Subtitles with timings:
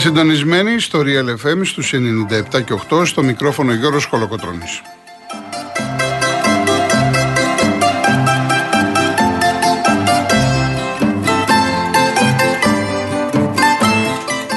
[0.00, 1.98] Είστε συντονισμένοι στο Real FM στους 97
[2.64, 4.82] και 8 στο μικρόφωνο Γιώργος Κολοκοτρώνης.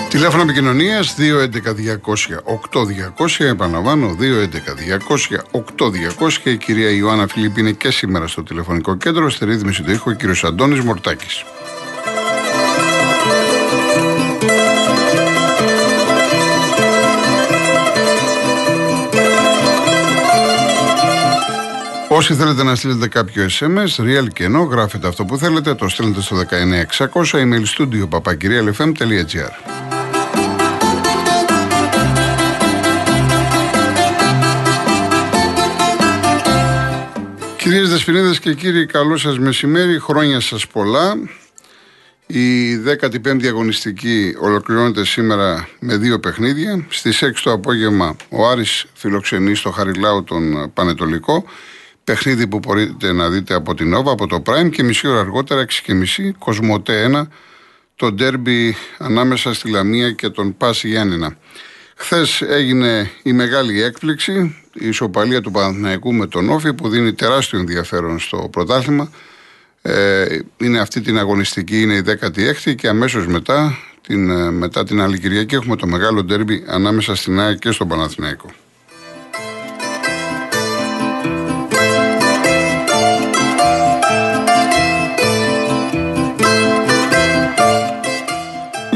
[0.09, 3.45] Τηλέφωνο επικοινωνίας 211-200-8200.
[3.45, 6.49] Επαναλαμβάνω, 211-200-8200.
[6.49, 9.30] Η κυρία Ιωάννα Φιλίππ είναι και σήμερα στο τηλεφωνικό κέντρο.
[9.30, 11.44] Στη ρύθμιση του ήχου ο κύριος Αντώνης Μορτάκης.
[22.16, 26.22] Όσοι θέλετε να στείλετε κάποιο SMS, real και ενώ, γράφετε αυτό που θέλετε, το στέλνετε
[26.22, 29.52] στο 19600 email studio papakirialfm.gr.
[37.58, 41.16] Κυρίες Δεσποινίδες και κύριοι, καλό σας μεσημέρι, χρόνια σας πολλά.
[42.27, 46.86] Η 15η αγωνιστική ολοκληρώνεται σήμερα με δύο παιχνίδια.
[46.89, 51.45] Στις 6 το απόγευμα ο Άρης φιλοξενεί στο Χαριλάου τον Πανετολικό.
[52.03, 55.61] Παιχνίδι που μπορείτε να δείτε από την Νόβα, από το Prime και μισή ώρα αργότερα,
[55.61, 57.27] 6 και μισή, Κοσμοτέ 1,
[57.95, 61.37] το ντέρμπι ανάμεσα στη Λαμία και τον Πάση Γιάννηνα.
[61.95, 67.59] Χθες έγινε η μεγάλη έκπληξη, η ισοπαλία του Παναθηναϊκού με τον Όφη που δίνει τεράστιο
[67.59, 69.11] ενδιαφέρον στο πρωτάθλημα.
[69.81, 75.02] Ε, είναι αυτή την αγωνιστική, είναι η 16η και αμέσως μετά την, ε, μετά την
[75.02, 78.52] άλλη Κυριακή έχουμε το μεγάλο ντέρμπι ανάμεσα στην ΑΕΚ και στον Παναθηναϊκό.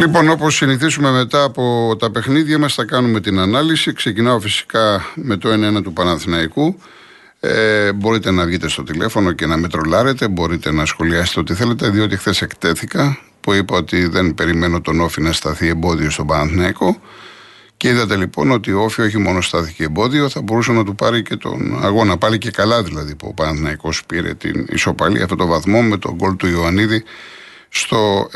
[0.07, 3.93] Λοιπόν, όπως συνηθίσουμε μετά από τα παιχνίδια μας, θα κάνουμε την ανάλυση.
[3.93, 6.79] Ξεκινάω φυσικά με το 1-1 του Παναθηναϊκού.
[7.39, 10.27] Ε, μπορείτε να βγείτε στο τηλέφωνο και να με τρολάρετε.
[10.27, 15.21] Μπορείτε να σχολιάσετε ό,τι θέλετε, διότι χθες εκτέθηκα που είπα ότι δεν περιμένω τον Όφη
[15.21, 17.01] να σταθεί εμπόδιο στον Παναθηναϊκό.
[17.77, 21.21] Και είδατε λοιπόν ότι ο Όφη όχι μόνο στάθηκε εμπόδιο, θα μπορούσε να του πάρει
[21.21, 22.17] και τον αγώνα.
[22.17, 26.15] Πάλι και καλά δηλαδή που ο Παναθηναϊκός πήρε την ισοπαλία αυτό το βαθμό με τον
[26.15, 27.03] γκολ του Ιωαννίδη
[27.69, 28.29] στο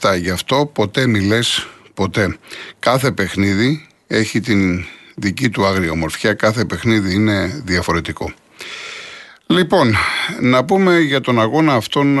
[0.00, 0.18] 97.
[0.20, 2.36] Γι' αυτό ποτέ μιλές, ποτέ.
[2.78, 4.84] Κάθε παιχνίδι έχει την
[5.14, 8.32] δική του άγρια ομορφιά, κάθε παιχνίδι είναι διαφορετικό.
[9.46, 9.94] Λοιπόν,
[10.40, 12.18] να πούμε για τον αγώνα αυτόν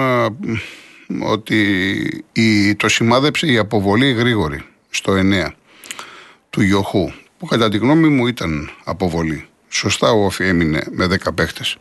[1.20, 5.46] ότι η, το σημάδεψε η αποβολή γρήγορη στο 9
[6.50, 9.46] του Ιωχού, που κατά τη γνώμη μου ήταν αποβολή.
[9.68, 11.76] Σωστά ο Όφη έμεινε με 10 παίχτες.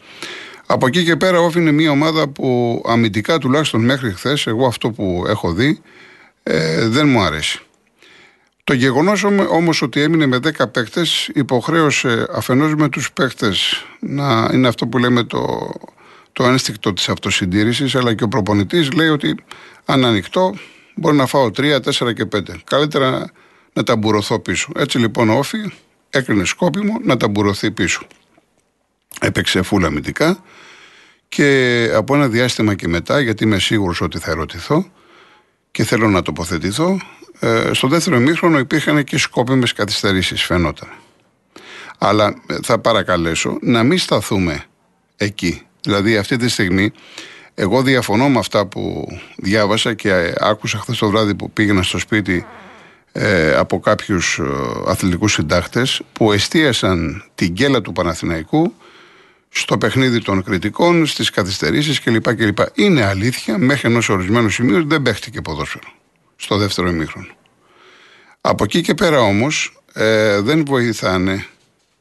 [0.71, 4.91] Από εκεί και πέρα, όφη είναι μια ομάδα που αμυντικά τουλάχιστον μέχρι χθες, εγώ αυτό
[4.91, 5.81] που έχω δει,
[6.43, 7.61] ε, δεν μου αρέσει.
[8.63, 14.67] Το γεγονός όμως ότι έμεινε με 10 παίκτες υποχρέωσε αφενός με τους παίκτες να είναι
[14.67, 15.71] αυτό που λέμε το,
[16.31, 19.35] το ένστικτο της αυτοσυντήρησης, αλλά και ο προπονητής λέει ότι
[19.85, 20.53] αν ανοιχτό
[20.95, 22.39] μπορεί να φάω 3, 4 και 5.
[22.63, 23.31] Καλύτερα
[23.73, 24.71] να ταμπουρωθώ πίσω.
[24.75, 25.71] Έτσι λοιπόν ο Όφη
[26.09, 28.07] έκρινε σκόπιμο να ταμπουρωθεί πίσω.
[29.19, 30.43] Έπαιξε φούλα αμυντικά
[31.29, 34.91] και από ένα διάστημα και μετά, γιατί είμαι σίγουρος ότι θα ερωτηθώ
[35.71, 36.99] και θέλω να τοποθετηθώ,
[37.39, 40.89] ε, στο δεύτερο ημίχρονο υπήρχαν και σκόπιμες καθυστερήσεις, φαινόταν.
[41.97, 44.63] Αλλά ε, θα παρακαλέσω να μην σταθούμε
[45.17, 45.61] εκεί.
[45.81, 46.91] Δηλαδή αυτή τη στιγμή
[47.55, 51.97] εγώ διαφωνώ με αυτά που διάβασα και ε, άκουσα χθες το βράδυ που πήγαινα στο
[51.97, 52.45] σπίτι
[53.11, 54.43] ε, από κάποιους ε,
[54.87, 58.73] αθλητικούς συντάχτες που εστίασαν την γκέλα του Παναθηναϊκού
[59.53, 62.35] στο παιχνίδι των κριτικών, στις καθυστερήσεις κλπ.
[62.35, 62.57] κλπ.
[62.73, 65.93] Είναι αλήθεια, μέχρι ενός ορισμένου σημείου δεν παίχτηκε ποδόσφαιρο
[66.35, 67.33] στο δεύτερο ημίχρονο.
[68.41, 71.45] Από εκεί και πέρα όμως ε, δεν βοηθάνε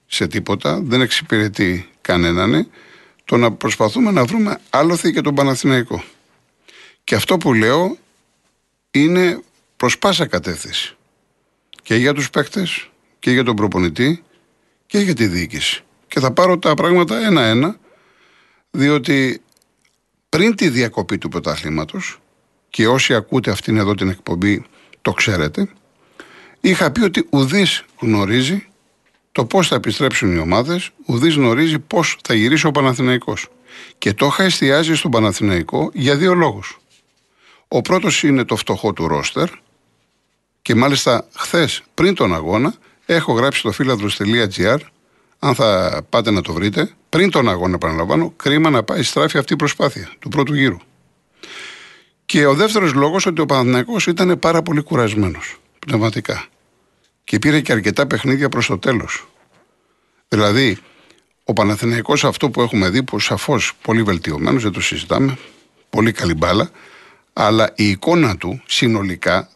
[0.07, 2.71] σε τίποτα, δεν εξυπηρετεί κανέναν
[3.25, 6.05] το να προσπαθούμε να βρούμε άλοθη και τον Παναθηναϊκό.
[7.05, 7.97] Και αυτό που λέω
[8.91, 9.43] είναι
[9.77, 10.97] προς πάσα κατεύθυνση.
[11.83, 12.89] Και για τους παίκτες
[13.19, 14.23] και για τον προπονητή
[14.87, 17.77] και για τη διοίκηση και θα πάρω τα πράγματα ένα-ένα,
[18.71, 19.43] διότι
[20.29, 22.19] πριν τη διακοπή του πρωταθλήματος,
[22.71, 24.65] και όσοι ακούτε αυτήν εδώ την εκπομπή
[25.03, 25.69] το ξέρετε,
[26.61, 28.67] είχα πει ότι ουδής γνωρίζει
[29.33, 33.49] το πώς θα επιστρέψουν οι ομάδες, ουδής γνωρίζει πώς θα γυρίσει ο Παναθηναϊκός.
[33.99, 36.81] Και το είχα εστιάσει στον Παναθηναϊκό για δύο λόγους.
[37.69, 39.49] Ο πρώτος είναι το φτωχό του ρόστερ,
[40.63, 42.75] και μάλιστα χθες πριν τον αγώνα
[43.07, 44.79] έχω γράψει στο φίλαδρο.gr
[45.43, 49.53] αν θα πάτε να το βρείτε, πριν τον αγώνα, επαναλαμβάνω, κρίμα να πάει στράφη αυτή
[49.53, 50.77] η προσπάθεια του πρώτου γύρου.
[52.27, 56.45] Και ο δεύτερος λόγος ότι ο Παναθηναϊκός ήταν πάρα πολύ κουρασμένος πνευματικά.
[57.25, 59.27] Και πήρε και αρκετά παιχνίδια προς το τέλος.
[60.29, 60.79] Δηλαδή,
[61.45, 65.39] ο Παναθηναϊκός αυτό που έχουμε δει, που σαφώς πολύ βελτιωμένος, δεν το συζητάμε,
[65.91, 66.71] πολύ καλή μπάλα,
[67.33, 69.49] αλλά η εικόνα του συνολικά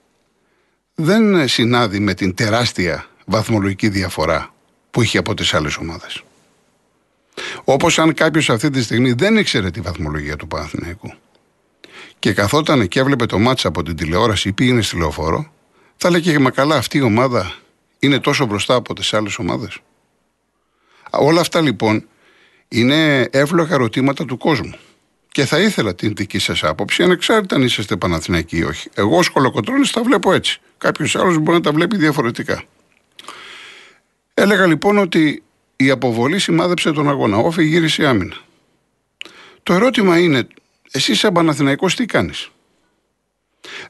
[0.95, 4.54] δεν συνάδει με την τεράστια βαθμολογική διαφορά
[4.95, 6.23] που είχε από τις άλλες ομάδες.
[7.65, 11.15] Όπως αν κάποιος αυτή τη στιγμή δεν ήξερε τη βαθμολογία του Παναθηναϊκού
[12.19, 15.53] και καθόταν και έβλεπε το μάτσα από την τηλεόραση ή πήγαινε στη λεωφόρο,
[15.97, 17.55] θα λέγε μα καλά αυτή η ομάδα
[17.99, 19.79] είναι τόσο μπροστά από τις άλλες ομάδες.
[21.11, 22.09] Όλα αυτά λοιπόν
[22.69, 24.75] είναι εύλογα ερωτήματα του κόσμου.
[25.29, 28.89] Και θα ήθελα την δική σας άποψη, ανεξάρτητα αν είσαστε Παναθηναϊκοί ή όχι.
[28.95, 30.61] Εγώ ως κολοκοτρόνη τα βλέπω έτσι.
[30.79, 32.65] Κάποιος άλλος μπορεί να τα βλέπει διαφορετικά.
[34.45, 35.43] Έλεγα λοιπόν ότι
[35.77, 37.37] η αποβολή σημάδεψε τον αγώνα.
[37.37, 38.37] Όφη γύρισε άμυνα.
[39.63, 40.47] Το ερώτημα είναι,
[40.91, 42.51] εσύ σαν Παναθηναϊκός τι κάνεις;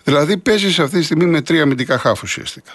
[0.05, 2.73] Δηλαδή παίζεις αυτή τη στιγμή με τρία αμυντικά χάφου ουσιαστικά.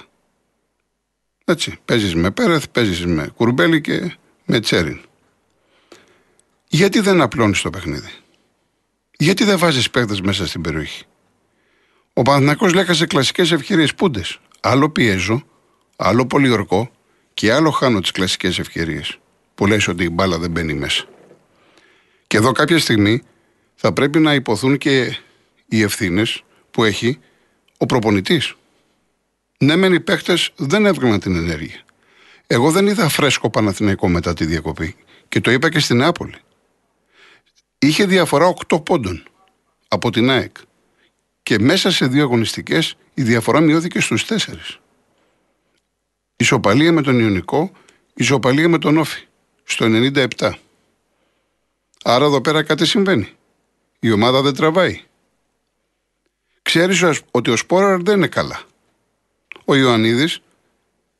[1.46, 1.78] Έτσι.
[1.86, 4.16] Παίζεις με Πέρεθ, παίζεις με Κουρμπέλη και
[4.46, 5.00] με Τσέριν.
[6.68, 8.12] Γιατί δεν απλώνεις το παιχνίδι;
[9.18, 11.04] Γιατί δεν βάζεις παίκτες μέσα στην περιοχή;
[12.14, 14.40] Ο Παναθυνακό λέκασε κλασικές ευκαιρίες πούντες.
[14.60, 15.44] Άλλο πιέζω,
[15.96, 16.92] άλλο πολιορκώ
[17.40, 19.20] και άλλο χάνω τις κλασικές ευκαιρίες.
[19.56, 21.06] Που λες ότι η μπάλα δεν μπαίνει μέσα.
[22.28, 23.22] Και εδώ κάποια στιγμή
[23.76, 25.18] θα πρέπει να υποθούν και
[25.66, 27.20] οι ευθύνες που έχει
[27.78, 28.56] ο προπονητής.
[29.58, 31.82] Ναι, μεν οι παίχτε δεν έβγαλαν την ενέργεια.
[32.48, 34.96] Εγώ δεν είδα φρέσκο Παναθηναϊκό μετά τη διακοπή.
[35.30, 36.38] Και το είπα και στην Νεάπολη.
[37.80, 39.24] Είχε διαφορά 8 πόντων
[39.88, 40.56] από την ΑΕΚ.
[41.44, 44.80] Και μέσα σε δύο αγωνιστικές η διαφορά μειώθηκε στους 4.
[46.42, 47.72] Ισοπαλία με τον Ιωνικό,
[48.14, 49.24] ισοπαλία με τον Όφη.
[49.64, 50.52] Στο 97.
[52.04, 53.28] Άρα εδώ πέρα κάτι συμβαίνει.
[54.00, 55.02] Η ομάδα δεν τραβάει.
[56.62, 58.62] Ξέρεις ότι ο Σπόραρ δεν είναι καλά.
[59.66, 60.42] Ο Ιωαννίδης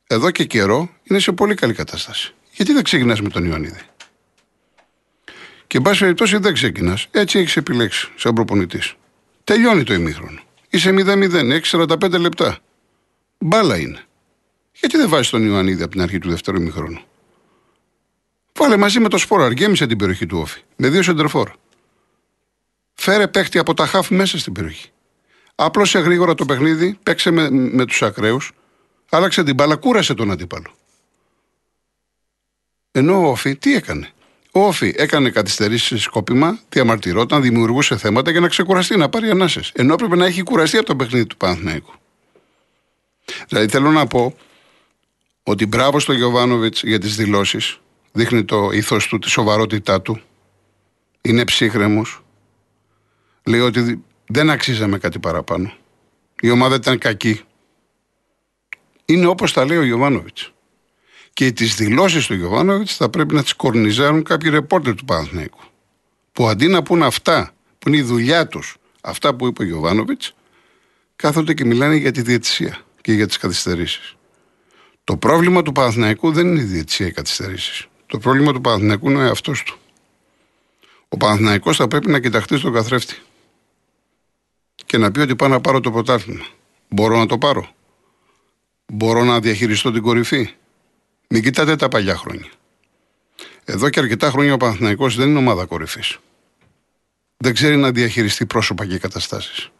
[0.06, 2.34] εδώ και καιρό είναι σε πολύ καλή κατάσταση.
[2.52, 3.80] Γιατί δεν ξεκινάς με τον Ιωαννίδη;
[5.66, 7.06] Και εν πάση περιπτώσει δεν ξεκινάς.
[7.10, 8.94] Έτσι έχεις επιλέξει σαν προπονητής.
[9.44, 10.40] Τελειώνει το ημίχρονο.
[10.70, 12.58] Είσαι 0-0, έχεις 45 λεπτά.
[13.38, 14.04] Μπάλα είναι.
[14.80, 17.00] Γιατί δεν βάζεις τον Ιωαννίδη από την αρχή του δεύτερου ημίχρονου.
[18.52, 20.60] Βάλε μαζί με το σπόρο, αργέμισε την περιοχή του Όφη.
[20.76, 21.50] Με δύο σεντερφόρ.
[22.94, 24.90] Φέρε παίχτη από τα χάφ μέσα στην περιοχή.
[25.54, 28.52] Άπλωσε γρήγορα το παιχνίδι, παίξε με, με τους ακραίους,
[29.10, 30.74] άλλαξε την μπάλα, κούρασε τον αντίπαλο.
[32.90, 34.10] Ενώ ο Όφη τι έκανε;
[34.52, 39.70] Ο Όφη έκανε καθυστερήσεις σκόπιμα, διαμαρτυρόταν, δημιουργούσε θέματα για να ξεκουραστεί, να πάρει ανάσες.
[39.74, 41.92] Ενώ έπρεπε να έχει κουραστεί από το παιχνίδι του Παναθηναϊκού.
[43.48, 44.36] Δηλαδή θέλω να πω
[45.42, 47.80] ότι μπράβο στο Γιωβάνοβιτς για τις δηλώσεις.
[48.12, 50.20] Δείχνει το ήθος του, τη σοβαρότητά του.
[51.20, 52.22] Είναι ψύχρεμος.
[53.46, 55.72] Λέει ότι δεν αξίζαμε κάτι παραπάνω.
[56.40, 57.40] Η ομάδα ήταν κακή.
[59.04, 60.52] Είναι όπως τα λέει ο Γιωβάνοβιτς.
[61.32, 65.60] Και τις δηλώσεις του Γιωβάνοβιτς θα πρέπει να τις κορνιζάρουν κάποιοι ρεπόρτερ του Παναθηναϊκού.
[66.32, 70.34] Που αντί να πούν αυτά που είναι η δουλειά τους, αυτά που είπε ο Γιωβάνοβιτς,
[71.16, 74.16] κάθονται και μιλάνε για τη διαιτησία και για τις καθυστερήσεις.
[75.10, 77.86] Το πρόβλημα του Παναθηναϊκού δεν είναι η διαιτησία οι καθυστερήσεις.
[78.06, 79.78] Το πρόβλημα του Παναθηναϊκού είναι ο εαυτός του.
[81.08, 83.18] Ο Παναθηναϊκός θα πρέπει να κοιταχτεί στον καθρέφτη
[84.86, 86.46] και να πει ότι πάω να πάρω το πρωτάθλημα.
[86.88, 87.68] Μπορώ να το πάρω.
[88.92, 90.54] Μπορώ να διαχειριστώ την κορυφή.
[91.28, 92.50] Μην κοιτάτε τα παλιά χρόνια.
[93.64, 96.18] Εδώ και αρκετά χρόνια ο Παναθηναϊκός δεν είναι ομάδα κορυφής.
[97.36, 99.70] Δεν ξέρει να διαχειριστεί πρόσωπα και καταστάσεις.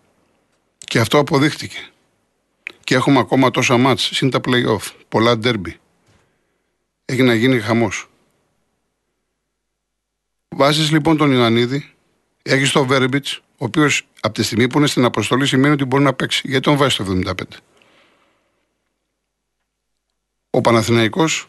[0.78, 1.90] Και αυτό αποδείχτηκε.
[2.90, 5.74] Και έχουμε ακόμα τόσα μάτς, συν τα play-off, πολλά derby.
[7.04, 8.10] Έχει να γίνει χαμός.
[10.48, 11.94] Βάζεις λοιπόν τον Ιωαννίδη,
[12.42, 16.02] έχεις τον Βέρμπιτς, ο οποίος από τη στιγμή που είναι στην αποστολή σημαίνει ότι μπορεί
[16.02, 16.42] να παίξει.
[16.44, 17.32] Γιατί τον βάζεις το 75.
[20.50, 21.48] Ο Παναθηναϊκός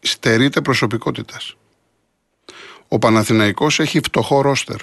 [0.00, 1.56] στερείται προσωπικότητας.
[2.88, 4.80] Ο Παναθηναϊκός έχει φτωχό ρόστερ.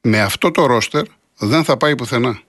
[0.00, 1.04] Με αυτό το ρόστερ
[1.38, 2.42] δεν θα πάει πουθενά.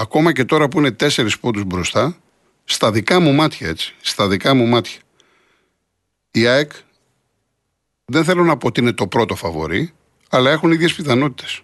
[0.00, 2.16] Ακόμα και τώρα που είναι τέσσερις πόντους μπροστά,
[2.64, 4.98] στα δικά μου μάτια έτσι, στα δικά μου μάτια.
[6.30, 6.72] Η ΑΕΚ
[8.04, 9.92] δεν θέλω να πω ότι είναι το πρώτο φαβορή,
[10.30, 11.60] αλλά έχουν ίδιες πιθανότητες.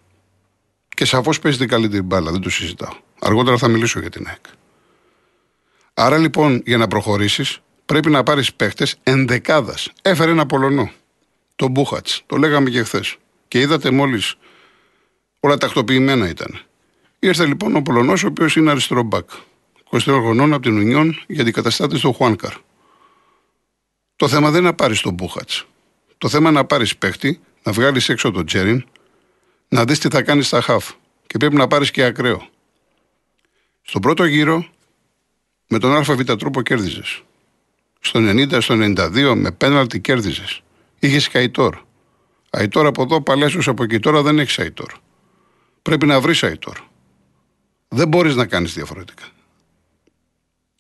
[0.89, 2.93] Και σαφώς παίζει την καλύτερη μπάλα, δεν το συζητάω.
[3.21, 4.45] Αργότερα θα μιλήσω για την ΑΕΚ.
[5.95, 9.93] Άρα λοιπόν για να προχωρήσεις πρέπει να πάρεις παίχτες ενδεκάδας.
[10.03, 10.91] Έφερε ένα Πολωνό.
[11.57, 12.23] Τον Μπούχατς.
[12.27, 13.17] Το λέγαμε και χθες.
[13.49, 14.35] Και είδατε μόλις
[15.41, 16.61] όλα τακτοποιημένα ήταν.
[17.19, 19.31] Ήρθε λοιπόν ο Πολωνός, ο οποίος είναι αριστερό μπακ.
[19.91, 22.53] 23 χρονών από την Ουνιόν για την καταστάτη του Χουάνκαρ.
[24.17, 25.67] Το θέμα δεν είναι να πάρεις τον Μπούχατς.
[26.19, 28.85] Το θέμα είναι να πάρεις παίχτη, να βγάλεις έξω τον Τζέριν,
[29.69, 30.93] να δεις τι θα κάνεις στα χαφ.
[31.27, 32.49] Και πρέπει να πάρεις και ακραίο.
[33.83, 34.67] Στον πρώτο γύρο
[35.69, 37.23] με τον ΑΒ τρόπο κέρδιζες.
[38.01, 40.63] Στο 90, στο 92 με πέναλτι κέρδιζες.
[40.99, 41.77] Είχες και Αϊτόρ.
[42.51, 43.99] Αϊτόρ από εδώ, παλέσου από εκεί.
[43.99, 44.93] Τώρα δεν έχεις Αϊτόρ.
[45.83, 46.77] Πρέπει να βρεις Αϊτόρ.
[47.89, 49.25] Δεν μπορείς να κάνεις διαφορετικά.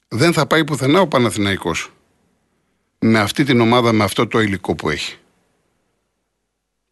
[0.08, 1.90] Δεν θα πάει πουθενά ο Παναθηναϊκός
[2.98, 5.18] με αυτή την ομάδα, με αυτό το υλικό που έχει.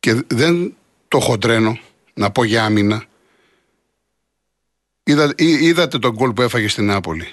[0.00, 0.76] Και δεν
[1.08, 1.78] το χοντραίνω
[2.14, 3.04] να πω για άμυνα.
[5.02, 7.28] Είδα, είδατε τον γκολ που έφαγε στην Νάπολη.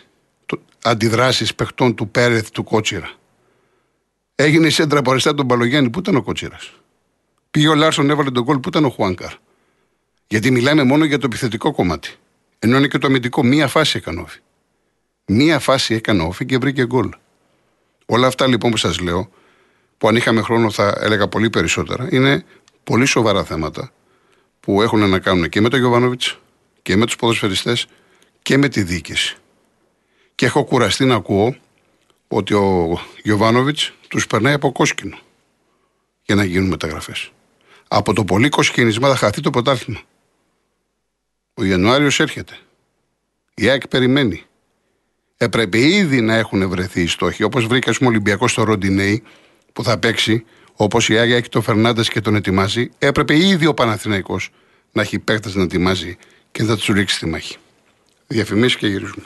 [0.84, 3.12] Αντιδράσεις παιχτών του Πέρεθ του Κότσιρα.
[4.36, 6.74] Έγινε η σέντρα από αριστερά τον Παλογιάννη που ήταν ο Κότσιρας;
[7.52, 9.34] Πήγε ο Λάρσον, έβαλε τον γκολ που ήταν ο Χουάνκαρ;
[10.28, 12.16] Γιατί μιλάμε μόνο για το επιθετικό κομμάτι.
[12.64, 13.44] Ενώ είναι και το αμυντικό.
[13.44, 14.40] Μία φάση έκανε ΟΦΗ.
[15.26, 17.10] Μία φάση έκανε ΟΦΗ και βρήκε γκολ.
[18.06, 19.30] Όλα αυτά λοιπόν που σας λέω,
[19.98, 22.46] που αν είχαμε χρόνο θα έλεγα πολύ περισσότερα, είναι
[22.84, 23.92] πολύ σοβαρά θέματα
[24.60, 26.40] που έχουν να κάνουν και με τον Γιωβάνοβιτς
[26.82, 27.88] και με τους ποδοσφαιριστές
[28.42, 29.36] και με τη διοίκηση.
[30.36, 31.56] Και έχω κουραστεί να ακούω
[32.28, 35.18] ότι ο Γιωβάνοβιτς τους περνάει από κόσκινο
[36.24, 37.32] για να γίνουν μεταγραφές.
[37.88, 40.00] Από το πολύ κοσκινισμό θα χαθεί το πρωτάθλημα.
[41.62, 42.58] Ο Ιανουάριος έρχεται.
[43.54, 44.44] Η ΑΕΚ περιμένει.
[45.38, 47.44] Έπρεπε ήδη να έχουν βρεθεί οι στόχοι.
[47.44, 49.24] Όπως βρήκε, ας πούμε, ο Ολυμπιακός στο Ροντινέη
[49.74, 52.90] που θα παίξει, όπως η ΑΕΚ έχει τον Φερνάντες και τον ετοιμάζει.
[52.98, 54.50] Έπρεπε ήδη ο Παναθηναϊκός
[54.92, 56.18] να έχει παίκτες να ετοιμάζει
[56.52, 57.58] και να τους ρίξει τη μάχη.
[58.28, 59.24] Διαφημίσεις και γυρίζουμε.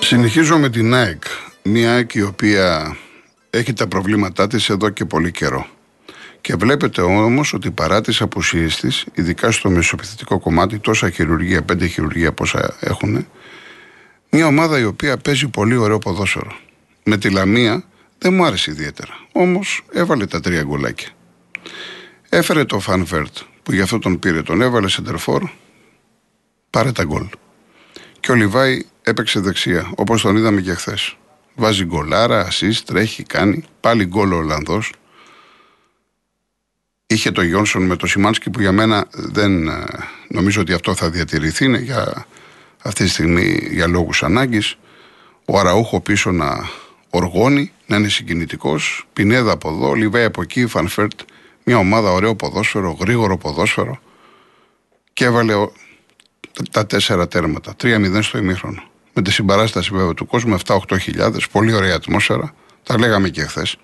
[0.00, 1.22] Συνεχίζω με την ΑΕΚ.
[1.62, 2.96] Μια ΑΕΚ η οποία
[3.50, 5.66] έχει τα προβλήματά της εδώ και πολύ καιρό.
[6.40, 11.86] Και βλέπετε όμως ότι παρά τις απουσίες της, ειδικά στο μεσοπιθετικό κομμάτι, τόσα χειρουργεία, πέντε
[11.86, 13.26] χειρουργεία πόσα έχουν,
[14.30, 16.56] μια ομάδα η οποία παίζει πολύ ωραίο ποδόσφαιρο.
[17.04, 17.84] Με τη Λαμία
[18.18, 19.12] δεν μου άρεσε ιδιαίτερα.
[19.32, 21.08] Όμως έβαλε τα τρία γκολάκια.
[22.28, 25.50] Έφερε το Φαν Βέερτ που γι' αυτό τον πήρε, τον έβαλε σέντερ φορ,
[26.70, 27.26] πάρε τα γκολ.
[28.20, 31.16] Και ο Λιβάι έπαιξε δεξιά, όπως τον είδαμε και χθες.
[31.54, 33.64] Βάζει γκολάρα, ασίστ, τρέχει, κάνει.
[33.80, 34.92] Πάλι γκολ ο Ολλανδός.
[37.12, 39.84] Είχε το Γιόνσον με το Σιμάνσκι που για μένα δεν ε,
[40.28, 41.64] νομίζω ότι αυτό θα διατηρηθεί.
[41.64, 42.26] Είναι για
[42.82, 44.78] αυτή τη στιγμή για λόγους ανάγκης.
[45.44, 46.68] Ο Αραούχο πίσω να
[47.10, 49.06] οργώνει, να είναι συγκινητικός.
[49.12, 51.20] Πινέδα από εδώ, Λιβάι από εκεί, Φαν Βέερτ.
[51.64, 54.00] Μια ομάδα ωραίο ποδόσφαιρο, γρήγορο ποδόσφαιρο.
[55.12, 55.54] Και έβαλε
[56.70, 57.74] τα τέσσερα τέρματα.
[57.82, 58.82] 3-0 στο ημίχρονο.
[59.14, 61.48] Με τη συμπαράσταση βέβαια του κόσμου, 7-8 χιλιάδες.
[61.48, 62.54] Πολύ ωραία ατμόσφαιρα.
[62.82, 63.76] Τα λέγαμε και χθες.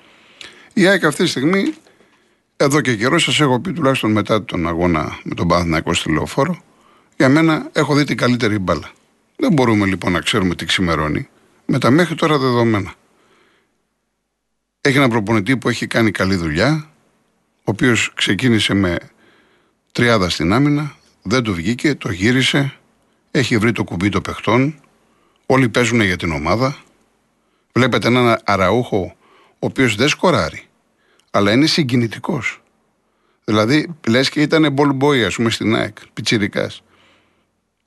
[0.73, 1.75] Η ΑΕΚ αυτή τη στιγμή
[2.57, 6.63] εδώ και καιρό σας έχω πει τουλάχιστον μετά τον αγώνα με τον Παναθηναϊκό στη Λεωφόρο,
[7.17, 8.91] για μένα έχω δει την καλύτερη μπάλα.
[9.37, 11.29] Δεν μπορούμε λοιπόν να ξέρουμε τι ξημερώνει
[11.67, 12.95] με τα μέχρι τώρα δεδομένα.
[14.81, 16.91] Έχει ένα προπονητή που έχει κάνει καλή δουλειά,
[17.57, 18.97] ο οποίος ξεκίνησε με
[19.93, 22.75] τριάδα στην άμυνα, δεν του βγήκε, το γύρισε,
[23.31, 24.81] έχει βρει το κουμπί των παιχτών,
[25.47, 26.77] όλοι παίζουν για την ομάδα.
[27.73, 29.17] Βλέπετε έναν αραούχο
[29.53, 30.66] ο οποίος δεν σκοράρει
[31.37, 32.63] αλλά είναι συγκινητικός.
[33.45, 36.71] Δηλαδή, λες και ήταν ball boy, ας πούμε, στην ΑΕΚ, πιτσυρικά.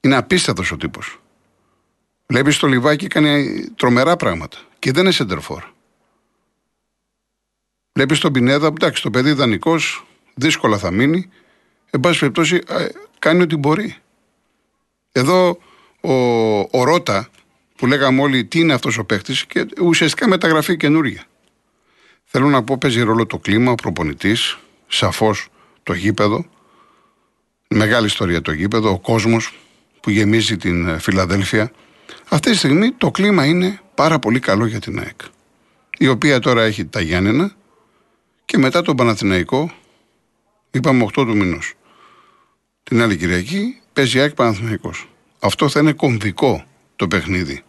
[0.01, 1.21] Είναι απίστευτος ο τύπος.
[2.25, 5.63] Βλέπεις το λιβάκι κάνει τρομερά πράγματα και δεν είναι σεντερφόρ.
[7.93, 9.75] Βλέπεις τον Πινέδα, εντάξει, το παιδί δανεικό,
[10.35, 11.29] δύσκολα θα μείνει.
[11.89, 12.61] Εν πάση περιπτώσει,
[13.19, 13.95] κάνει ό,τι μπορεί.
[15.11, 15.57] Εδώ
[16.01, 16.13] ο,
[16.59, 17.29] ο Ρότα,
[17.75, 21.23] που λέγαμε όλοι τι είναι αυτός ο παίχτη, και ουσιαστικά μεταγραφή καινούργια.
[22.31, 24.57] Θέλω να πω, παίζει ρόλο το κλίμα, ο προπονητής,
[24.87, 25.47] σαφώς
[25.83, 26.45] το γήπεδο.
[27.67, 29.59] Μεγάλη ιστορία το γήπεδο, ο κόσμος
[30.01, 31.71] που γεμίζει την ε, Φιλαδέλφια.
[32.29, 35.21] Αυτή τη στιγμή το κλίμα είναι πάρα πολύ καλό για την ΑΕΚ.
[35.97, 37.55] Η οποία τώρα έχει τα Γιάννενα
[38.45, 39.71] και μετά τον Παναθηναϊκό,
[40.71, 41.59] είπαμε 8 του μήνο.
[42.83, 45.09] Την άλλη Κυριακή παίζει ΑΕΚ Παναθηναϊκός.
[45.39, 46.63] Αυτό θα είναι κομβικό
[46.95, 47.63] το παιχνίδι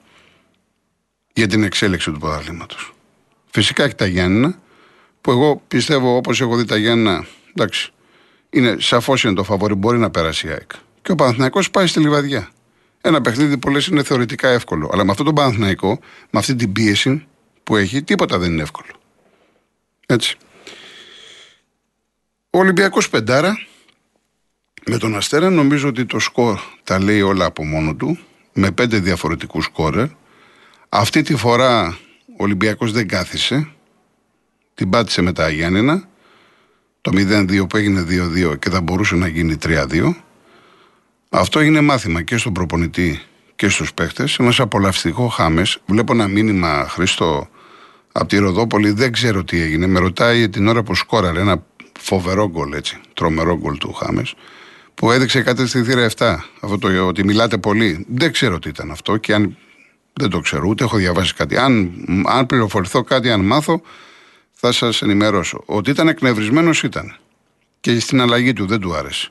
[1.32, 2.94] για την εξέλιξη του πρωταθλήματος.
[3.50, 4.58] Φυσικά έχει τα Γιάννηνα,
[5.20, 7.92] που εγώ πιστεύω όπως έχω δει τα Γιάννηνα, εντάξει,
[8.50, 10.70] είναι, σαφώς είναι το φαβόρι, μπορεί να περάσει η ΑΕΚ.
[11.02, 12.50] Και ο Παναθηναϊκός πάει στη λιβαδιά.
[13.00, 14.90] Ένα παιχνίδι που λες είναι θεωρητικά εύκολο.
[14.92, 15.98] Αλλά με αυτό το Παναθηναϊκό,
[16.30, 17.26] με αυτή την πίεση
[17.64, 18.88] που έχει, τίποτα δεν είναι εύκολο.
[20.06, 20.36] Έτσι.
[22.50, 23.66] Ο Ολυμπιακός Πεντάρα,
[24.86, 28.18] με τον Αστέρα νομίζω ότι το σκορ τα λέει όλα από μόνο του,
[28.52, 30.06] με πέντε διαφορετικούς σκόρερ.
[30.88, 31.98] Αυτή τη φορά
[32.40, 33.68] ο Ολυμπιακός δεν κάθισε.
[34.74, 36.08] Την πάτησε με τα Γιάννενα.
[37.00, 40.14] Το 0-2 που έγινε 2-2 και θα μπορούσε να γίνει 3-2.
[41.30, 43.20] Αυτό έγινε μάθημα και στον προπονητή
[43.56, 44.38] και στους παίχτες.
[44.38, 45.78] Ένας απολαυστικό χάμες.
[45.86, 47.48] Βλέπω ένα μήνυμα Χρήστο
[48.12, 48.90] από τη Ροδόπολη.
[48.90, 49.86] Δεν ξέρω τι έγινε.
[49.86, 51.64] Με ρωτάει την ώρα που σκόραρε ένα
[51.98, 53.00] φοβερό γκολ έτσι.
[53.14, 54.34] Τρομερό γκολ του Χάμες.
[54.94, 56.36] Που έδειξε κάτι στη θύρα 7.
[56.60, 58.06] Αυτό το ότι μιλάτε πολύ.
[58.08, 59.56] Δεν ξέρω τι ήταν αυτό και αν
[60.12, 61.56] δεν το ξέρω, ούτε έχω διαβάσει κάτι.
[61.56, 61.92] Αν,
[62.26, 63.82] αν πληροφορηθώ κάτι, αν μάθω,
[64.52, 65.62] θα σας ενημερώσω.
[65.66, 67.16] Ότι ήταν εκνευρισμένος ήταν.
[67.80, 69.30] Και στην αλλαγή του δεν του άρεσε.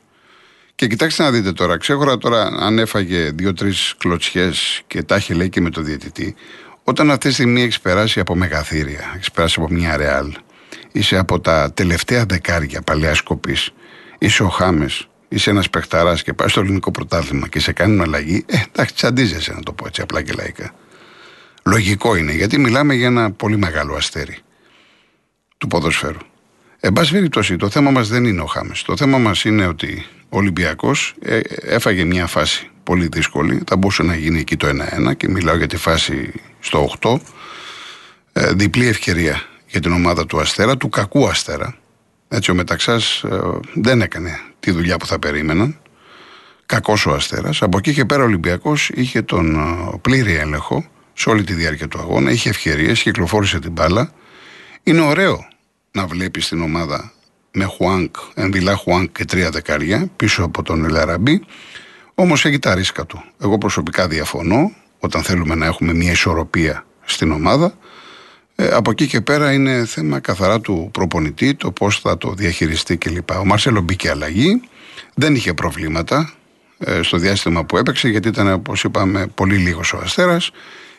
[0.75, 5.50] Και κοιτάξτε να δείτε τώρα, ξέχωρα τώρα αν έφαγε δύο-τρεις κλωτσιές και τα έχει λέει
[5.50, 6.36] και με το διαιτητή,
[6.83, 10.33] όταν αυτή τη στιγμή έχεις περάσει από μεγαθύρια, έχεις περάσει από μια ρεάλ,
[10.91, 13.55] είσαι από τα τελευταία δεκάρια παλαιά σκοπή,
[14.17, 18.43] είσαι ο Χάμες, είσαι ένας παιχταράς και πάει στο ελληνικό πρωτάθλημα και σε κάνει αλλαγή,
[18.48, 20.74] ε, εντάξει, τσαντίζεσαι να το πω έτσι απλά και λαϊκά.
[21.63, 24.38] Λογικό είναι, γιατί μιλάμε για ένα πολύ μεγάλο αστέρι
[25.57, 26.17] του ποδοσφαίρου.
[26.79, 28.81] Εν πάση περιπτώσει, το θέμα μας δεν είναι ο Χάμες.
[28.81, 33.62] Το θέμα μας είναι ότι ο Ολυμπιακός ε, έφαγε μια φάση πολύ δύσκολη.
[33.67, 34.67] Θα μπορούσε να γίνει εκεί το
[35.09, 37.15] 1-1 και μιλάω για τη φάση στο 8.
[38.33, 41.75] Ε, διπλή ευκαιρία για την ομάδα του Αστέρα, του κακού Αστέρα.
[42.27, 43.39] Έτσι ο Μεταξάς ε,
[43.74, 45.79] δεν έκανε τη δουλειά που θα περίμεναν.
[46.65, 47.61] Κακός ο Αστέρας.
[47.61, 51.87] Από εκεί και πέρα ο Ολυμπιακός είχε τον ε, πλήρη έλεγχο σε όλη τη διάρκεια
[51.87, 52.31] του αγώνα.
[52.31, 54.11] Είχε ευκαιρίες, κυκλοφόρησε την μπάλα.
[54.83, 55.47] Είναι ωραίο
[55.91, 57.11] να βλέπεις την ομάδα
[57.51, 61.45] με Χουάνκ, Εμβιλά Χουάνκ και τρία δεκάρια πίσω από τον Ελαραμπή.
[62.15, 63.23] Όμως έχει τα ρίσκα του.
[63.41, 67.77] Εγώ προσωπικά διαφωνώ όταν θέλουμε να έχουμε μια ισορροπία στην ομάδα.
[68.61, 72.97] Ε, από εκεί και πέρα είναι θέμα καθαρά του προπονητή, το πώς θα το διαχειριστεί
[72.97, 73.29] κλπ.
[73.31, 74.61] Ο Μάρσελο μπήκε αλλαγή,
[75.13, 76.33] δεν είχε προβλήματα
[76.77, 80.51] ε, στο διάστημα που έπαιξε, γιατί ήταν, όπως είπαμε, πολύ λίγος ο Αστέρας.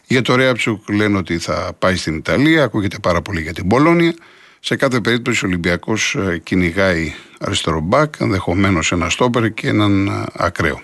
[0.07, 4.15] Για το Ρέαψουκ λένε ότι θα πάει στην Ιταλία, ακούγεται πάρα πολύ για την Πολώνια.
[4.61, 10.25] Σε κάθε περίπτωση ο Ολυμπιακός ε, κυνηγάει αριστερό μπακ, ενδεχομένως ένα στόπερ και έναν ε,
[10.33, 10.81] ακραίο.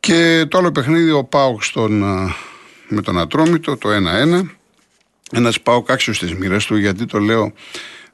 [0.00, 1.80] Και το άλλο παιχνίδι, ο Πάουκ ε,
[2.88, 3.88] με τον Ατρόμητο, το
[4.42, 4.55] 1-1.
[5.32, 7.52] Ένα Πάουκ άξιο στις μοίρες του, γιατί το λέω,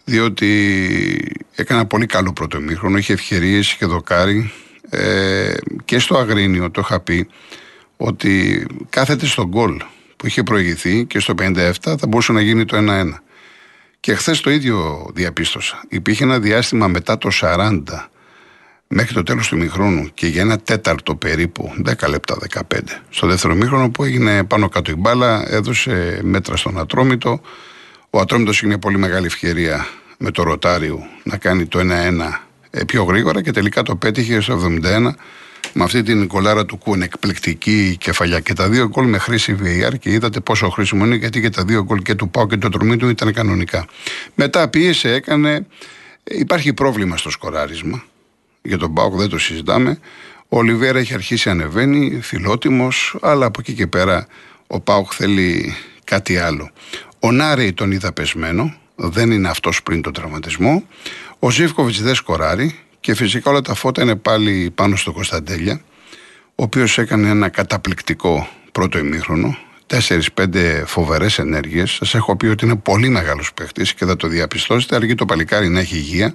[0.05, 4.53] διότι έκανα πολύ καλό πρώτο ημίχρονο, είχε ευκαιρίε, είχε δοκάρι.
[4.90, 7.29] Ε, και στο Αγρίνιο το είχα πει
[7.96, 9.83] ότι κάθεται στον γκολ
[10.16, 13.22] που είχε προηγηθεί και στο 57 θα μπορούσε να γίνει το 1-1.
[14.01, 15.83] Και χθες το ίδιο διαπίστωσα.
[15.88, 17.83] Υπήρχε ένα διάστημα μετά το 40
[18.94, 22.61] μέχρι το τέλος του μηχρόνου και για ένα τέταρτο περίπου, 10 λεπτά, 15.
[23.11, 27.40] Στο δεύτερο μήχρονο που έγινε πάνω κάτω η μπάλα, έδωσε μέτρα στον Ατρόμητο.
[28.11, 29.87] Ο Ατρόμητος είχε πολύ μεγάλη ευκαιρία
[30.18, 31.83] με το Ροτάριο να κάνει το 1-1
[32.70, 35.11] ε, πιο γρήγορα και τελικά το πέτυχε στο 71
[35.72, 38.40] με αυτή την κολάρα του Κούν, εκπληκτική κεφαλιά.
[38.40, 41.64] Και τα δύο γκολ με χρήση VAR και είδατε πόσο χρήσιμο είναι, γιατί και τα
[41.64, 43.87] δύο γκολ και του Πάου και του Τρομή του ήταν κανονικά.
[44.35, 45.66] Μετά πίεσε, έκανε.
[46.24, 48.02] Υπάρχει πρόβλημα στο σκοράρισμα.
[48.62, 49.98] Για τον Πάουκ δεν το συζητάμε.
[50.48, 54.27] Ο Ολιβέρα έχει αρχίσει ανεβαίνει, φιλότιμος, αλλά από εκεί και πέρα
[54.66, 56.70] ο Πάουκ θέλει κάτι άλλο.
[57.20, 60.83] Ο Νάρεϊ τον είδα πεσμένο, δεν είναι αυτός πριν τον τραυματισμό.
[61.38, 65.81] Ο Ζήφκοβιτς δεν σκοράρει, και φυσικά όλα τα φώτα είναι πάλι πάνω στο Κωνσταντέλια,
[66.55, 69.57] ο οποίος έκανε ένα καταπληκτικό πρώτο ημίχρονο.
[69.87, 71.90] Τέσσερι-πέντε φοβερές ενέργειες.
[71.90, 74.96] Σας έχω πει ότι είναι πολύ μεγάλος παίχτης και θα το διαπιστώσετε.
[74.96, 76.35] Αρκεί το παλικάρι να έχει υγεία.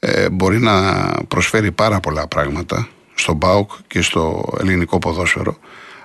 [0.00, 5.58] Ε, μπορεί να προσφέρει πάρα πολλά πράγματα στον Μπάουκ και στο ελληνικό ποδόσφαιρο.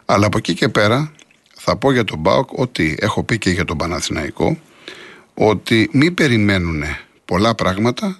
[0.05, 1.11] Αλλά από εκεί και πέρα
[1.55, 4.57] θα πω για τον Μπάουκ ότι έχω πει και για τον Παναθηναϊκό
[5.33, 6.83] ότι μην περιμένουν
[7.25, 8.17] πολλά πράγματα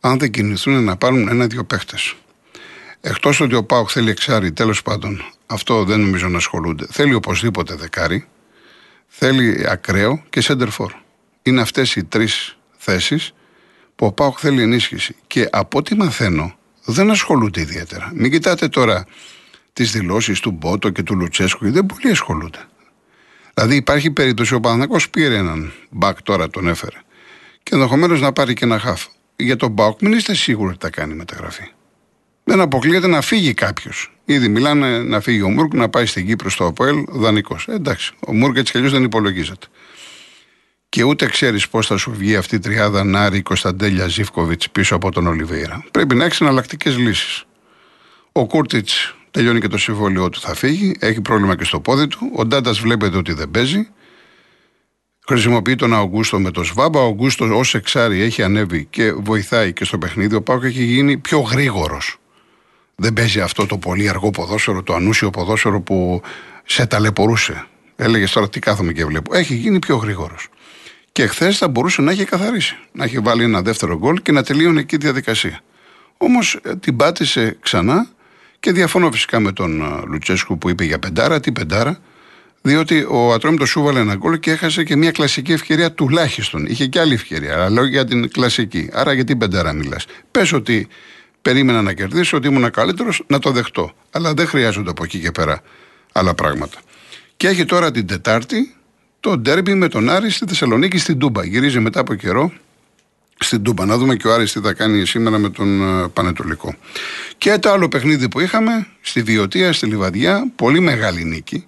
[0.00, 2.14] αν δεν κινηθούν να πάρουν ένα-δύο παίχτες.
[3.00, 6.86] Εκτός ότι ο Πάοκ θέλει εξάρι, τέλος πάντων, αυτό δεν νομίζω να ασχολούνται.
[6.90, 8.26] Θέλει οπωσδήποτε δεκάρι,
[9.08, 10.92] θέλει ακραίο και σέντερφορ.
[11.42, 13.34] Είναι αυτές οι τρεις θέσεις
[14.00, 15.16] που ο Πάοκ θέλει ενίσχυση.
[15.26, 18.12] Και από ό,τι μαθαίνω, δεν ασχολούνται ιδιαίτερα.
[18.14, 19.06] Μην κοιτάτε τώρα
[19.72, 22.58] τις δηλώσεις του Μπότο και του Λουτσέσκου, γιατί δεν πολύ ασχολούνται.
[23.54, 26.96] Δηλαδή υπάρχει περίπτωση ο Παναγό πήρε έναν μπακ τώρα, τον έφερε.
[27.62, 30.90] Και ενδεχομένως να πάρει και ένα χάφ για τον Μπάουκ μην είστε σίγουροι ότι θα
[30.90, 31.70] κάνει μεταγραφή.
[32.44, 34.12] Δεν αποκλείεται να φύγει κάποιος.
[34.24, 37.66] Ήδη μιλάνε να φύγει ο Μούρκ να πάει στην Κύπρο στο ΑΠΟΕΛ δανεικός.
[37.68, 39.66] Ε, εντάξει, ο Μούρκ έτσι κι αλλιώς δεν υπολογίζεται.
[40.90, 45.10] Και ούτε ξέρεις πώς θα σου βγει αυτή η τριάδα Νάρη, Κωνσταντέλια, Ζήφκοβιτς πίσω από
[45.10, 45.84] τον Ολιβέηρα.
[45.90, 47.44] Πρέπει να έχεις εναλλακτικές λύσεις.
[48.32, 50.96] Ο Κούρτιτς τελειώνει και το συμβόλαιό του, θα φύγει.
[51.00, 52.30] Έχει πρόβλημα και στο πόδι του.
[52.36, 53.88] Ο Ντάντας βλέπετε ότι δεν παίζει.
[55.26, 57.00] Χρησιμοποιεί τον Αουγκούστο με τον Σβάμπα.
[57.00, 60.34] Ο Αουγκούστο ως εξάρι έχει ανέβει και βοηθάει και στο παιχνίδι.
[60.34, 62.16] Ο Πάουκ έχει γίνει πιο γρήγορος.
[62.94, 66.22] Δεν παίζει αυτό το πολύ αργό ποδόσφαιρο, το ανούσιο ποδόσφαιρο που
[66.64, 67.66] σε ταλαιπωρούσε.
[67.96, 69.36] Έλεγες τώρα τι κάθομαι και βλέπω.
[69.36, 70.48] Έχει γίνει πιο γρήγορος.
[71.20, 72.76] Και χθες θα μπορούσε να έχει καθαρίσει.
[72.92, 75.60] Να έχει βάλει ένα δεύτερο γκολ και να τελείωνε εκεί η διαδικασία.
[76.16, 78.08] Όμως ε, την πάτησε ξανά
[78.60, 81.40] και διαφωνώ φυσικά με τον ε, Λουτσέσκου που είπε για πεντάρα.
[81.40, 81.98] Τι πεντάρα;
[82.62, 86.66] Διότι ο Ατρόμητος σου βάλε ένα γκολ και έχασε και μια κλασική ευκαιρία τουλάχιστον.
[86.66, 88.90] Είχε και άλλη ευκαιρία, αλλά λέω για την κλασική.
[88.92, 90.06] Άρα γιατί πεντάρα μιλάς.
[90.30, 90.88] Πες ότι
[91.42, 93.92] περίμενα να κερδίσω, ότι ήμουν καλύτερος, να το δεχτώ.
[94.10, 95.62] Αλλά δεν χρειάζονται από εκεί και πέρα
[96.12, 96.78] άλλα πράγματα.
[97.36, 98.74] Και έχει τώρα την Τετάρτη
[99.20, 101.44] το ντέρμπι με τον Άρη στη Θεσσαλονίκη στην Τούμπα.
[101.44, 102.52] Γυρίζει μετά από καιρό
[103.38, 103.86] στην Τούμπα.
[103.86, 106.74] Να δούμε και ο Άρης τι θα κάνει σήμερα με τον ε, Πανετολικό.
[107.38, 111.66] Και το άλλο παιχνίδι που είχαμε στη Βιωτία, στη Λιβαδιά, πολύ μεγάλη νίκη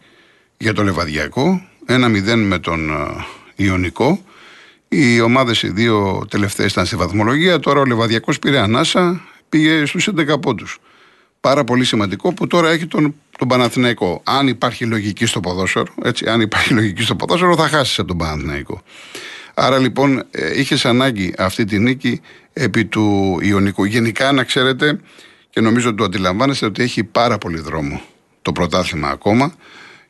[0.56, 1.62] για το Λεβαδιακό.
[1.86, 4.24] 1-0 με τον ε, Ιωνικό.
[4.88, 7.58] Οι ομάδες οι δύο τελευταίες ήταν στη βαθμολογία.
[7.58, 10.78] Τώρα ο Λεβαδιακό πήρε ανάσα, πήγε στους 11 πόντους.
[11.40, 14.20] Πάρα πολύ σημαντικό που τώρα έχει τον, τον Παναθηναϊκό.
[14.24, 18.18] Αν υπάρχει λογική στο ποδόσφαιρο, έτσι, αν υπάρχει λογική στο ποδόσφαιρο, θα χάσει από τον
[18.18, 18.82] Παναθηναϊκό.
[19.54, 22.20] Άρα λοιπόν ε, είχες ανάγκη αυτή τη νίκη
[22.52, 23.84] επί του Ιωνικού.
[23.84, 25.00] Γενικά να ξέρετε
[25.50, 28.00] και νομίζω ότι το αντιλαμβάνεστε ότι έχει πάρα πολύ δρόμο
[28.42, 29.54] το πρωτάθλημα ακόμα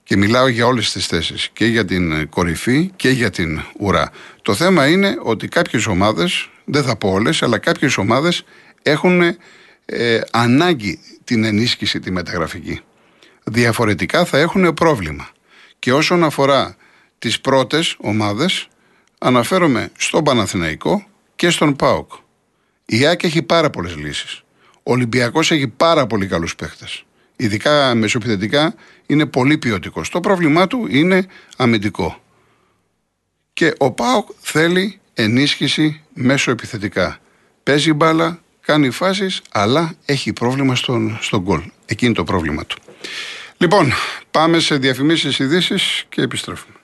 [0.04, 4.10] και μιλάω για όλες τις θέσεις και για την κορυφή και για την ουρά.
[4.42, 8.44] Το θέμα είναι ότι κάποιες ομάδες, δεν θα πω όλες, αλλά κάποιες ομάδες
[8.82, 9.20] έχουν
[9.84, 12.80] ε, ανάγκη την ενίσχυση τη μεταγραφική.
[13.44, 15.28] Διαφορετικά θα έχουν πρόβλημα.
[15.78, 16.76] Και όσον αφορά
[17.18, 18.68] τις πρώτες ομάδες,
[19.18, 21.04] αναφέρομαι στον Παναθηναϊκό
[21.36, 22.12] και στον ΠΑΟΚ.
[22.86, 24.42] Η ΑΕΚ έχει πάρα πολλές λύσεις.
[24.82, 27.04] Ο Ολυμπιακός έχει πάρα πολύ καλούς παίχτες.
[27.36, 28.74] Ειδικά μεσοπιθετικά
[29.06, 30.08] είναι πολύ ποιοτικός.
[30.08, 31.26] Το πρόβλημά του είναι
[31.56, 32.22] αμυντικό.
[33.52, 37.18] Και ο ΠΑΟΚ θέλει ενίσχυση μέσω επιθετικά.
[37.62, 41.62] Παίζει μπάλα, κάνει φάσεις, αλλά έχει πρόβλημα στον, στον γκολ.
[41.86, 42.76] Εκεί είναι το πρόβλημα του.
[43.56, 43.92] Λοιπόν,
[44.30, 46.76] πάμε σε διαφημίσεις ειδήσεις και επιστρέφουμε.